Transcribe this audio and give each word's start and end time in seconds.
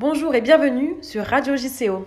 Bonjour 0.00 0.34
et 0.34 0.40
bienvenue 0.40 0.96
sur 1.02 1.26
Radio 1.26 1.56
JCO. 1.56 2.06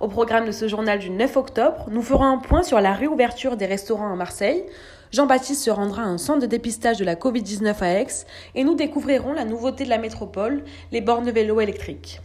Au 0.00 0.08
programme 0.08 0.46
de 0.46 0.50
ce 0.50 0.66
journal 0.66 0.98
du 0.98 1.10
9 1.10 1.36
octobre, 1.36 1.88
nous 1.90 2.00
ferons 2.00 2.24
un 2.24 2.38
point 2.38 2.62
sur 2.62 2.80
la 2.80 2.94
réouverture 2.94 3.58
des 3.58 3.66
restaurants 3.66 4.10
à 4.10 4.16
Marseille. 4.16 4.64
Jean-Baptiste 5.12 5.62
se 5.62 5.68
rendra 5.68 6.04
à 6.04 6.06
un 6.06 6.16
centre 6.16 6.40
de 6.40 6.46
dépistage 6.46 6.96
de 6.96 7.04
la 7.04 7.16
Covid-19 7.16 7.82
à 7.82 8.00
Aix 8.00 8.06
et 8.54 8.64
nous 8.64 8.74
découvrirons 8.74 9.34
la 9.34 9.44
nouveauté 9.44 9.84
de 9.84 9.90
la 9.90 9.98
métropole, 9.98 10.64
les 10.90 11.02
bornes 11.02 11.30
vélo 11.30 11.60
électriques. 11.60 12.22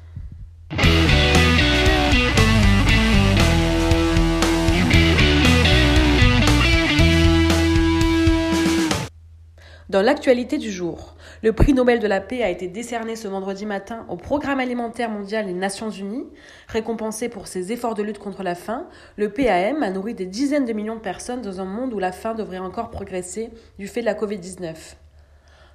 Dans 9.89 10.03
l'actualité 10.03 10.59
du 10.59 10.71
jour, 10.71 11.15
le 11.41 11.53
prix 11.53 11.73
Nobel 11.73 11.99
de 11.99 12.07
la 12.07 12.19
paix 12.19 12.43
a 12.43 12.49
été 12.49 12.67
décerné 12.67 13.15
ce 13.15 13.29
vendredi 13.29 13.65
matin 13.65 14.05
au 14.09 14.17
Programme 14.17 14.59
alimentaire 14.59 15.09
mondial 15.09 15.45
des 15.45 15.53
Nations 15.53 15.89
Unies. 15.89 16.27
Récompensé 16.67 17.29
pour 17.29 17.47
ses 17.47 17.71
efforts 17.71 17.95
de 17.95 18.03
lutte 18.03 18.19
contre 18.19 18.43
la 18.43 18.55
faim, 18.55 18.87
le 19.15 19.29
PAM 19.29 19.81
a 19.81 19.89
nourri 19.89 20.13
des 20.13 20.25
dizaines 20.25 20.65
de 20.65 20.73
millions 20.73 20.95
de 20.95 20.99
personnes 20.99 21.41
dans 21.41 21.61
un 21.61 21.65
monde 21.65 21.93
où 21.93 21.99
la 21.99 22.11
faim 22.11 22.33
devrait 22.33 22.57
encore 22.57 22.89
progresser 22.89 23.51
du 23.77 23.87
fait 23.87 24.01
de 24.01 24.05
la 24.05 24.15
Covid-19. 24.15 24.75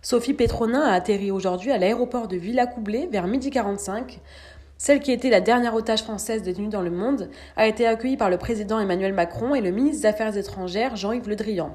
Sophie 0.02 0.34
Petronin 0.34 0.82
a 0.82 0.92
atterri 0.92 1.30
aujourd'hui 1.30 1.70
à 1.70 1.78
l'aéroport 1.78 2.28
de 2.28 2.36
Villacoublay 2.36 3.08
vers 3.10 3.27
midi 3.27 3.48
45. 3.48 4.20
Celle 4.77 5.00
qui 5.00 5.12
était 5.12 5.30
la 5.30 5.41
dernière 5.41 5.74
otage 5.74 6.02
française 6.02 6.42
détenue 6.42 6.69
dans 6.69 6.83
le 6.83 6.91
monde 6.91 7.30
a 7.56 7.66
été 7.66 7.86
accueillie 7.86 8.19
par 8.19 8.28
le 8.28 8.36
président 8.36 8.80
Emmanuel 8.80 9.14
Macron 9.14 9.55
et 9.55 9.62
le 9.62 9.70
ministre 9.70 10.02
des 10.02 10.08
Affaires 10.08 10.36
étrangères 10.36 10.96
Jean-Yves 10.96 11.28
Le 11.28 11.36
Drian. 11.36 11.74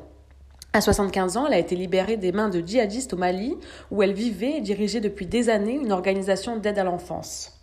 À 0.72 0.82
75 0.82 1.36
ans, 1.38 1.48
elle 1.48 1.54
a 1.54 1.58
été 1.58 1.76
libérée 1.76 2.16
des 2.16 2.32
mains 2.32 2.50
de 2.50 2.59
djihadistes 2.59 3.14
au 3.14 3.18
Mali, 3.18 3.58
où 3.90 4.04
elle 4.04 4.14
vivait 4.14 4.58
et 4.58 4.62
dirigeait 4.62 5.02
depuis 5.02 5.26
des 5.26 5.50
années 5.50 5.73
une 5.73 5.92
organisation 5.92 6.58
d'aide 6.58 6.78
à 6.78 6.84
l'enfance. 6.84 7.59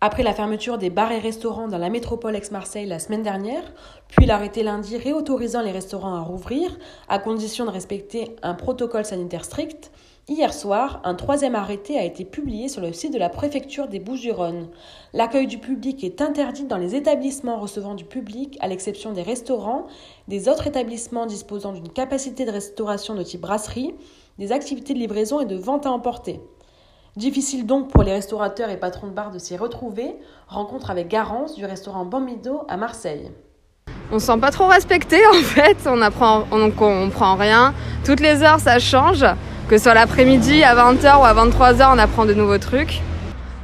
Après 0.00 0.24
la 0.24 0.34
fermeture 0.34 0.76
des 0.76 0.90
bars 0.90 1.12
et 1.12 1.20
restaurants 1.20 1.68
dans 1.68 1.78
la 1.78 1.90
métropole 1.90 2.34
ex-Marseille 2.34 2.86
la 2.86 2.98
semaine 2.98 3.22
dernière, 3.22 3.62
puis 4.08 4.26
l'arrêté 4.26 4.64
lundi 4.64 4.96
réautorisant 4.96 5.62
les 5.62 5.70
restaurants 5.70 6.16
à 6.16 6.22
rouvrir, 6.22 6.76
à 7.08 7.20
condition 7.20 7.66
de 7.66 7.70
respecter 7.70 8.34
un 8.42 8.54
protocole 8.54 9.04
sanitaire 9.04 9.44
strict, 9.44 9.92
Hier 10.30 10.54
soir, 10.54 11.00
un 11.02 11.16
troisième 11.16 11.56
arrêté 11.56 11.98
a 11.98 12.04
été 12.04 12.24
publié 12.24 12.68
sur 12.68 12.80
le 12.80 12.92
site 12.92 13.12
de 13.12 13.18
la 13.18 13.30
préfecture 13.30 13.88
des 13.88 13.98
Bouches-du-Rhône. 13.98 14.68
L'accueil 15.12 15.48
du 15.48 15.58
public 15.58 16.04
est 16.04 16.22
interdit 16.22 16.66
dans 16.66 16.76
les 16.76 16.94
établissements 16.94 17.58
recevant 17.58 17.96
du 17.96 18.04
public, 18.04 18.56
à 18.60 18.68
l'exception 18.68 19.12
des 19.12 19.22
restaurants, 19.22 19.88
des 20.28 20.48
autres 20.48 20.68
établissements 20.68 21.26
disposant 21.26 21.72
d'une 21.72 21.88
capacité 21.88 22.44
de 22.44 22.52
restauration 22.52 23.16
de 23.16 23.24
type 23.24 23.40
brasserie, 23.40 23.92
des 24.38 24.52
activités 24.52 24.94
de 24.94 25.00
livraison 25.00 25.40
et 25.40 25.46
de 25.46 25.56
vente 25.56 25.84
à 25.84 25.90
emporter. 25.90 26.40
Difficile 27.16 27.66
donc 27.66 27.90
pour 27.90 28.04
les 28.04 28.12
restaurateurs 28.12 28.70
et 28.70 28.78
patrons 28.78 29.08
de 29.08 29.12
bar 29.12 29.32
de 29.32 29.40
s'y 29.40 29.56
retrouver. 29.56 30.14
Rencontre 30.46 30.92
avec 30.92 31.08
Garance 31.08 31.56
du 31.56 31.64
restaurant 31.64 32.04
Bambido 32.04 32.62
à 32.68 32.76
Marseille. 32.76 33.32
On 34.12 34.20
se 34.20 34.26
sent 34.26 34.38
pas 34.38 34.52
trop 34.52 34.68
respecté 34.68 35.26
en 35.26 35.42
fait, 35.42 35.78
on 35.86 36.00
apprend, 36.00 36.44
rien. 37.34 37.74
Toutes 38.04 38.20
les 38.20 38.44
heures 38.44 38.60
ça 38.60 38.78
change 38.78 39.24
que 39.70 39.78
ce 39.78 39.84
soit 39.84 39.94
l'après-midi 39.94 40.64
à 40.64 40.74
20h 40.74 41.20
ou 41.20 41.24
à 41.24 41.32
23h, 41.32 41.94
on 41.94 41.98
apprend 41.98 42.26
de 42.26 42.34
nouveaux 42.34 42.58
trucs. 42.58 43.00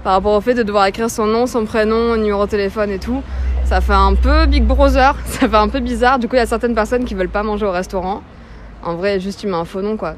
Par 0.04 0.12
rapport 0.12 0.34
au 0.34 0.40
fait 0.40 0.54
de 0.54 0.62
devoir 0.62 0.86
écrire 0.86 1.10
son 1.10 1.26
nom, 1.26 1.48
son 1.48 1.64
prénom, 1.64 2.14
numéro 2.16 2.46
de 2.46 2.50
téléphone 2.50 2.92
et 2.92 3.00
tout, 3.00 3.24
ça 3.64 3.80
fait 3.80 3.92
un 3.92 4.14
peu 4.14 4.46
Big 4.46 4.62
Brother, 4.62 5.16
ça 5.26 5.48
fait 5.48 5.56
un 5.56 5.68
peu 5.68 5.80
bizarre. 5.80 6.20
Du 6.20 6.28
coup, 6.28 6.36
il 6.36 6.38
y 6.38 6.42
a 6.42 6.46
certaines 6.46 6.76
personnes 6.76 7.04
qui 7.06 7.14
veulent 7.16 7.28
pas 7.28 7.42
manger 7.42 7.66
au 7.66 7.72
restaurant. 7.72 8.22
En 8.84 8.94
vrai, 8.94 9.18
juste 9.18 9.40
tu 9.40 9.48
mets 9.48 9.56
un 9.56 9.64
faux 9.64 9.82
nom 9.82 9.96
quoi. 9.96 10.14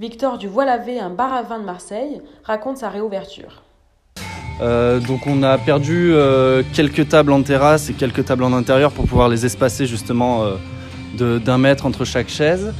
Victor 0.00 0.36
du 0.36 0.48
Voie 0.48 0.64
Lavé, 0.64 0.98
un 0.98 1.10
bar 1.10 1.32
à 1.32 1.42
vin 1.42 1.60
de 1.60 1.64
Marseille, 1.64 2.20
raconte 2.42 2.78
sa 2.78 2.88
réouverture. 2.88 3.62
Euh, 4.62 4.98
donc 4.98 5.28
on 5.28 5.44
a 5.44 5.58
perdu 5.58 6.10
euh, 6.12 6.64
quelques 6.72 7.08
tables 7.08 7.30
en 7.30 7.42
terrasse 7.42 7.88
et 7.88 7.92
quelques 7.92 8.24
tables 8.24 8.42
en 8.42 8.52
intérieur 8.52 8.90
pour 8.90 9.06
pouvoir 9.06 9.28
les 9.28 9.46
espacer 9.46 9.86
justement 9.86 10.42
euh, 10.42 11.38
d'un 11.38 11.58
mètre 11.58 11.86
entre 11.86 12.04
chaque 12.04 12.28
chaise. 12.28 12.74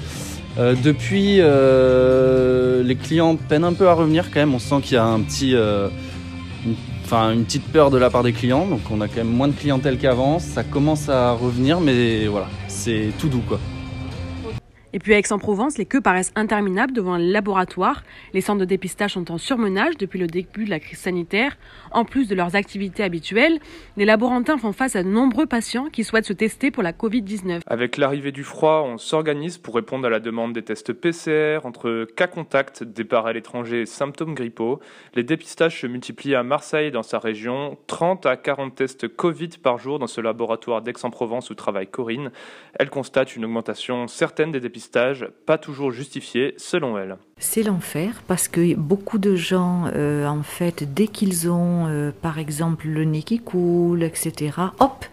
Euh, 0.57 0.75
depuis, 0.81 1.37
euh, 1.41 2.83
les 2.83 2.95
clients 2.95 3.37
peinent 3.37 3.65
un 3.65 3.73
peu 3.73 3.89
à 3.89 3.95
revenir 3.95 4.31
quand 4.31 4.41
même. 4.41 4.55
On 4.55 4.59
sent 4.59 4.81
qu'il 4.83 4.95
y 4.95 4.99
a 4.99 5.05
un 5.05 5.21
petit, 5.21 5.55
euh, 5.55 5.89
une, 6.65 6.75
une 7.33 7.45
petite 7.45 7.67
peur 7.73 7.91
de 7.91 7.99
la 7.99 8.11
part 8.11 8.23
des 8.23 8.33
clients. 8.33 8.67
Donc 8.67 8.81
on 8.91 9.01
a 9.01 9.09
quand 9.09 9.17
même 9.17 9.29
moins 9.29 9.49
de 9.49 9.55
clientèle 9.55 9.99
qu'avant. 9.99 10.39
Ça 10.39 10.63
commence 10.63 11.09
à 11.09 11.33
revenir, 11.33 11.81
mais 11.81 12.27
voilà, 12.27 12.49
c'est 12.69 13.13
tout 13.19 13.29
doux 13.29 13.43
quoi. 13.47 13.59
Et 14.95 15.01
puis 15.01 15.13
à 15.13 15.19
Aix-en-Provence, 15.19 15.77
les 15.77 15.87
queues 15.87 16.01
paraissent 16.01 16.31
interminables 16.37 16.93
devant 16.93 17.17
les 17.17 17.29
laboratoires. 17.29 18.05
Les 18.33 18.41
centres 18.41 18.61
de 18.61 18.65
dépistage 18.65 19.15
sont 19.15 19.33
en 19.33 19.39
surmenage 19.39 19.97
depuis 19.97 20.21
le 20.21 20.29
début 20.29 20.67
de 20.67 20.71
la 20.71 20.79
crise 20.79 21.01
sanitaire. 21.01 21.59
En 21.91 22.05
plus 22.05 22.29
de 22.29 22.37
leurs 22.37 22.55
activités 22.55 23.03
habituelles, 23.03 23.59
les 23.97 24.05
laborantins 24.05 24.57
font 24.57 24.73
face 24.73 24.95
à 24.95 25.03
de 25.03 25.09
nombreux 25.09 25.47
patients 25.47 25.87
qui 25.87 26.05
souhaitent 26.05 26.27
se 26.27 26.33
tester 26.33 26.71
pour 26.71 26.85
la 26.85 26.93
Covid-19. 26.93 27.63
Avec 27.67 27.97
l'arrivée 27.97 28.31
du 28.31 28.45
froid, 28.45 28.85
on 28.87 28.97
s'organise 28.97 29.59
pour 29.59 29.75
répondre 29.75 30.07
à 30.07 30.11
la 30.11 30.21
demande 30.21 30.53
des 30.53 30.63
tests 30.63 30.93
PCR 30.93 31.59
entre 31.65 32.07
cas 32.15 32.29
contacts, 32.29 32.85
départ 32.85 33.27
à 33.27 33.33
l'étranger 33.33 33.87
symptômes 33.87 34.35
grippaux. 34.35 34.79
Les 35.17 35.25
dépistages 35.25 35.81
se 35.81 35.89
multiplient 35.89 36.37
à 36.37 36.45
Marseille 36.45 36.93
dans 36.93 37.03
sa 37.03 37.19
région. 37.19 37.79
30 37.89 38.27
à 38.27 38.37
40 38.37 38.77
tests 38.77 39.09
Covid 39.09 39.51
par 39.61 39.79
jour 39.79 39.99
dans 39.99 40.07
ce 40.07 40.21
laboratoire 40.21 40.83
d'Aix-en-Provence 40.83 41.51
où 41.51 41.57
travaille 41.57 41.89
Corinne. 41.89 42.31
Elle 42.75 42.91
constate 42.91 43.35
une 43.35 43.45
augmentation 43.45 44.07
certaine 44.07 44.53
des 44.53 44.61
dépistages 44.61 44.84
pas 45.47 45.59
toujours 45.59 45.91
justifié 45.91 46.55
selon 46.57 46.99
elle. 46.99 47.17
C'est 47.39 47.63
l'enfer 47.63 48.23
parce 48.27 48.49
que 48.49 48.75
beaucoup 48.75 49.19
de 49.19 49.35
gens, 49.35 49.87
euh, 49.95 50.27
en 50.27 50.43
fait, 50.43 50.95
dès 50.95 51.09
qu'ils 51.09 51.51
ont, 51.51 51.87
euh, 51.87 52.11
par 52.23 52.39
exemple, 52.39 52.89
le 52.89 53.05
nez 53.05 53.23
qui 53.23 53.39
coule, 53.41 54.03
etc., 54.03 54.53
hop, 54.81 55.05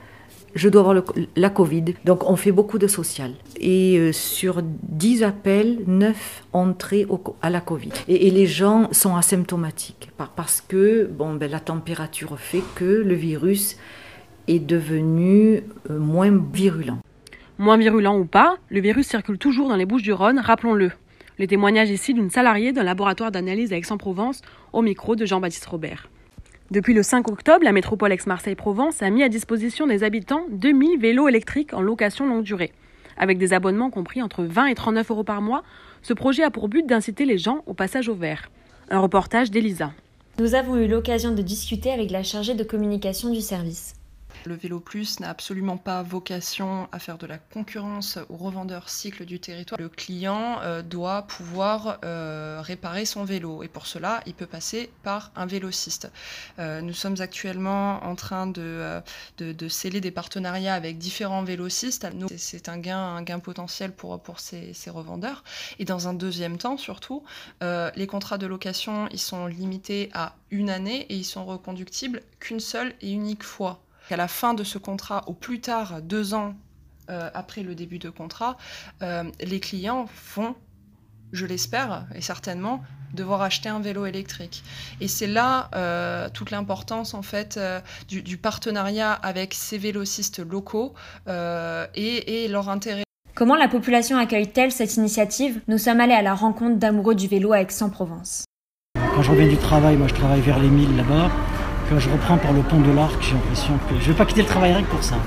je 0.53 0.67
dois 0.67 0.81
avoir 0.81 1.03
la 1.35 1.49
Covid. 1.49 1.95
Donc 2.03 2.29
on 2.29 2.35
fait 2.35 2.51
beaucoup 2.51 2.77
de 2.77 2.87
social. 2.87 3.31
Et 3.57 3.97
euh, 3.97 4.11
sur 4.11 4.61
10 4.63 5.23
appels, 5.23 5.79
9 5.87 6.43
entrées 6.53 7.05
au, 7.09 7.21
à 7.41 7.49
la 7.49 7.61
Covid. 7.61 7.91
Et, 8.07 8.27
et, 8.27 8.31
les 8.31 8.47
gens 8.47 8.89
sont 8.91 9.15
asymptomatiques 9.15 10.09
parce 10.35 10.61
que 10.61 11.05
bon, 11.05 11.35
ben, 11.35 11.49
la 11.49 11.61
température 11.61 12.37
fait 12.37 12.63
que 12.75 12.83
le 12.83 13.15
virus 13.15 13.77
est 14.47 14.59
devenu 14.59 15.63
moins 15.89 16.31
virulent. 16.53 16.99
Moins 17.57 17.77
virulent 17.77 18.17
ou 18.17 18.25
pas, 18.25 18.57
le 18.69 18.81
virus 18.81 19.07
circule 19.07 19.37
toujours 19.37 19.69
dans 19.69 19.75
les 19.75 19.85
Bouches 19.85 20.03
du 20.03 20.13
Rhône, 20.13 20.39
rappelons-le. 20.39 20.91
Les 21.37 21.47
témoignages 21.47 21.89
ici 21.89 22.13
d'une 22.13 22.29
salariée 22.29 22.71
d'un 22.71 22.83
laboratoire 22.83 23.31
d'analyse 23.31 23.73
à 23.73 23.77
Aix-en-Provence 23.77 24.41
au 24.73 24.81
micro 24.81 25.15
de 25.15 25.25
Jean-Baptiste 25.25 25.65
Robert. 25.65 26.09
Depuis 26.71 26.93
le 26.93 27.03
5 27.03 27.29
octobre, 27.29 27.63
la 27.63 27.71
métropole 27.71 28.13
Aix-Marseille-Provence 28.13 29.01
a 29.03 29.09
mis 29.09 29.23
à 29.23 29.29
disposition 29.29 29.87
des 29.87 30.03
habitants 30.03 30.45
2000 30.51 30.99
vélos 30.99 31.27
électriques 31.27 31.73
en 31.73 31.81
location 31.81 32.27
longue 32.27 32.43
durée. 32.43 32.71
Avec 33.17 33.37
des 33.37 33.53
abonnements 33.53 33.89
compris 33.89 34.21
entre 34.21 34.43
20 34.43 34.67
et 34.67 34.75
39 34.75 35.11
euros 35.11 35.23
par 35.23 35.41
mois, 35.41 35.63
ce 36.01 36.13
projet 36.13 36.43
a 36.43 36.49
pour 36.49 36.69
but 36.69 36.87
d'inciter 36.87 37.25
les 37.25 37.37
gens 37.37 37.63
au 37.65 37.73
passage 37.73 38.07
au 38.07 38.15
vert. 38.15 38.49
Un 38.89 38.99
reportage 38.99 39.51
d'Elisa. 39.51 39.91
Nous 40.39 40.55
avons 40.55 40.77
eu 40.77 40.87
l'occasion 40.87 41.33
de 41.33 41.41
discuter 41.41 41.91
avec 41.91 42.09
la 42.09 42.23
chargée 42.23 42.55
de 42.55 42.63
communication 42.63 43.29
du 43.31 43.41
service. 43.41 43.93
Le 44.45 44.55
Vélo 44.55 44.79
Plus 44.79 45.19
n'a 45.19 45.29
absolument 45.29 45.77
pas 45.77 46.01
vocation 46.01 46.87
à 46.91 46.99
faire 46.99 47.17
de 47.17 47.27
la 47.27 47.37
concurrence 47.37 48.17
aux 48.29 48.37
revendeurs 48.37 48.89
cycles 48.89 49.25
du 49.25 49.39
territoire. 49.39 49.79
Le 49.79 49.89
client 49.89 50.59
euh, 50.61 50.81
doit 50.81 51.23
pouvoir 51.23 51.99
euh, 52.03 52.59
réparer 52.61 53.05
son 53.05 53.23
vélo 53.23 53.61
et 53.61 53.67
pour 53.67 53.85
cela, 53.85 54.21
il 54.25 54.33
peut 54.33 54.47
passer 54.47 54.89
par 55.03 55.31
un 55.35 55.45
vélociste. 55.45 56.11
Euh, 56.59 56.81
nous 56.81 56.93
sommes 56.93 57.17
actuellement 57.19 58.03
en 58.03 58.15
train 58.15 58.47
de, 58.47 59.01
sceller 59.69 60.01
des 60.01 60.11
partenariats 60.11 60.73
avec 60.73 60.97
différents 60.97 61.43
vélocistes. 61.43 62.07
C'est 62.37 62.67
un 62.69 62.77
gain, 62.77 62.99
un 62.99 63.21
gain 63.21 63.39
potentiel 63.39 63.91
pour, 63.91 64.19
pour 64.21 64.39
ces, 64.39 64.73
ces 64.73 64.89
revendeurs. 64.89 65.43
Et 65.77 65.85
dans 65.85 66.07
un 66.07 66.13
deuxième 66.13 66.57
temps, 66.57 66.77
surtout, 66.77 67.23
les 67.61 68.07
contrats 68.07 68.37
de 68.37 68.47
location, 68.47 69.07
ils 69.11 69.19
sont 69.19 69.45
limités 69.45 70.09
à 70.13 70.35
une 70.49 70.69
année 70.69 71.05
et 71.09 71.15
ils 71.15 71.25
sont 71.25 71.45
reconductibles 71.45 72.21
qu'une 72.39 72.59
seule 72.59 72.93
et 73.01 73.11
unique 73.11 73.43
fois 73.43 73.81
qu'à 74.11 74.17
la 74.17 74.27
fin 74.27 74.53
de 74.53 74.65
ce 74.65 74.77
contrat, 74.77 75.23
au 75.27 75.33
plus 75.33 75.61
tard 75.61 76.01
deux 76.01 76.33
ans 76.33 76.53
euh, 77.09 77.29
après 77.33 77.63
le 77.63 77.75
début 77.75 77.97
de 77.97 78.09
contrat, 78.09 78.57
euh, 79.01 79.23
les 79.39 79.61
clients 79.61 80.05
vont, 80.35 80.53
je 81.31 81.45
l'espère 81.45 82.07
et 82.13 82.19
certainement, 82.19 82.83
devoir 83.13 83.41
acheter 83.41 83.69
un 83.69 83.79
vélo 83.79 84.05
électrique. 84.05 84.65
Et 84.99 85.07
c'est 85.07 85.27
là 85.27 85.69
euh, 85.75 86.27
toute 86.27 86.51
l'importance 86.51 87.13
en 87.13 87.21
fait 87.21 87.55
euh, 87.55 87.79
du, 88.09 88.21
du, 88.21 88.35
partenariat 88.35 89.13
avec 89.13 89.53
ces 89.53 89.77
vélocistes 89.77 90.39
locaux 90.45 90.93
euh, 91.29 91.87
et, 91.95 92.43
et 92.43 92.47
leur 92.49 92.67
intérêt. 92.67 93.03
Comment 93.33 93.55
la 93.55 93.69
population 93.69 94.17
accueille-t-elle 94.17 94.73
cette 94.73 94.97
initiative? 94.97 95.61
Nous 95.69 95.77
sommes 95.77 96.01
allés 96.01 96.13
à 96.15 96.21
la 96.21 96.35
rencontre 96.35 96.75
d'amoureux 96.75 97.15
du 97.15 97.29
vélo 97.29 97.53
à 97.53 97.61
Aix-en-Provence. 97.61 98.43
Quand 99.15 99.23
je 99.23 99.31
reviens 99.31 99.47
du 99.47 99.57
travail, 99.57 99.95
moi 99.95 100.09
je 100.09 100.15
travaille 100.15 100.41
vers 100.41 100.59
les 100.59 100.67
milles 100.67 100.97
là-bas, 100.97 101.31
quand 101.91 101.99
je 101.99 102.09
reprends 102.09 102.37
par 102.37 102.53
le 102.53 102.61
pont 102.61 102.79
de 102.79 102.89
l'Arc, 102.89 103.17
j'ai 103.19 103.33
l'impression 103.33 103.73
que 103.89 103.95
je 103.99 104.07
ne 104.07 104.13
vais 104.13 104.17
pas 104.17 104.25
quitter 104.25 104.43
le 104.43 104.47
travail 104.47 104.71
rien 104.71 104.83
pour 104.83 105.03
ça. 105.03 105.17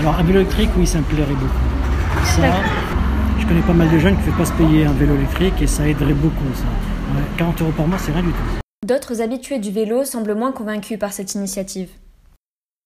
Alors 0.00 0.18
un 0.18 0.24
vélo 0.24 0.40
électrique, 0.40 0.70
oui, 0.76 0.88
ça 0.88 0.98
me 0.98 1.04
plairait 1.04 1.34
beaucoup. 1.34 1.54
Ça, 2.24 2.42
je 3.38 3.46
connais 3.46 3.60
pas 3.60 3.74
mal 3.74 3.88
de 3.88 3.98
jeunes 4.00 4.16
qui 4.16 4.22
ne 4.22 4.26
peuvent 4.26 4.38
pas 4.38 4.44
se 4.44 4.52
payer 4.54 4.86
un 4.86 4.92
vélo 4.92 5.14
électrique 5.14 5.62
et 5.62 5.68
ça 5.68 5.86
aiderait 5.86 6.14
beaucoup. 6.14 6.52
Ça. 6.56 6.64
40 7.36 7.62
euros 7.62 7.70
par 7.76 7.86
mois, 7.86 7.98
c'est 7.98 8.10
rien 8.10 8.24
du 8.24 8.30
tout. 8.30 8.60
D'autres 8.84 9.22
habitués 9.22 9.60
du 9.60 9.70
vélo 9.70 10.02
semblent 10.04 10.34
moins 10.34 10.50
convaincus 10.50 10.98
par 10.98 11.12
cette 11.12 11.32
initiative. 11.36 11.90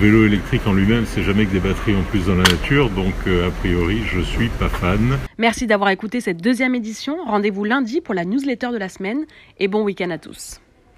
Le 0.00 0.06
vélo 0.06 0.26
électrique 0.26 0.66
en 0.66 0.72
lui-même, 0.72 1.06
c'est 1.06 1.22
jamais 1.22 1.46
que 1.46 1.52
des 1.52 1.60
batteries 1.60 1.94
en 1.94 2.02
plus 2.02 2.26
dans 2.26 2.34
la 2.34 2.42
nature, 2.42 2.90
donc 2.90 3.14
euh, 3.28 3.46
a 3.46 3.50
priori, 3.52 4.02
je 4.04 4.20
suis 4.20 4.48
pas 4.48 4.68
fan. 4.68 5.16
Merci 5.38 5.68
d'avoir 5.68 5.90
écouté 5.90 6.20
cette 6.20 6.42
deuxième 6.42 6.74
édition. 6.74 7.18
Rendez-vous 7.24 7.62
lundi 7.62 8.00
pour 8.00 8.14
la 8.14 8.24
newsletter 8.24 8.70
de 8.72 8.78
la 8.78 8.88
semaine 8.88 9.26
et 9.60 9.68
bon 9.68 9.84
week-end 9.84 10.10
à 10.10 10.18
tous. 10.18 10.60